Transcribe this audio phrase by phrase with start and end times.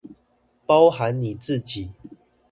[0.65, 1.91] 包含你自己